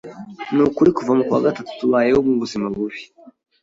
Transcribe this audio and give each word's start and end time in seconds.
ni 0.53 0.61
ukuri 0.67 0.89
kuva 0.97 1.11
mukwa 1.17 1.43
gatatu 1.45 1.71
tubayeho 1.79 2.19
mu 2.27 2.33
buzima 2.41 2.67
bubi. 2.75 2.99